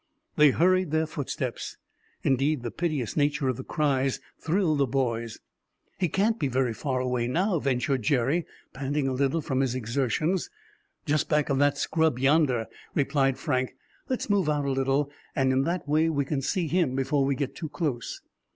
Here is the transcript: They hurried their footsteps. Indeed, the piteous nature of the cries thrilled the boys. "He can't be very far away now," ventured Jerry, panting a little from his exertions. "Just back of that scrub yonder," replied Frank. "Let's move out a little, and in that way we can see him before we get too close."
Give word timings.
They 0.35 0.49
hurried 0.49 0.89
their 0.89 1.05
footsteps. 1.05 1.77
Indeed, 2.23 2.63
the 2.63 2.71
piteous 2.71 3.15
nature 3.15 3.49
of 3.49 3.57
the 3.57 3.63
cries 3.63 4.19
thrilled 4.39 4.79
the 4.79 4.87
boys. 4.87 5.37
"He 5.99 6.09
can't 6.09 6.39
be 6.39 6.47
very 6.47 6.73
far 6.73 6.99
away 7.01 7.27
now," 7.27 7.59
ventured 7.59 8.01
Jerry, 8.01 8.47
panting 8.73 9.07
a 9.07 9.13
little 9.13 9.41
from 9.41 9.59
his 9.59 9.75
exertions. 9.75 10.49
"Just 11.05 11.29
back 11.29 11.49
of 11.51 11.59
that 11.59 11.77
scrub 11.77 12.17
yonder," 12.17 12.65
replied 12.95 13.37
Frank. 13.37 13.75
"Let's 14.09 14.27
move 14.27 14.49
out 14.49 14.65
a 14.65 14.71
little, 14.71 15.11
and 15.35 15.53
in 15.53 15.65
that 15.65 15.87
way 15.87 16.09
we 16.09 16.25
can 16.25 16.41
see 16.41 16.65
him 16.65 16.95
before 16.95 17.23
we 17.23 17.35
get 17.35 17.53
too 17.53 17.69
close." 17.69 18.21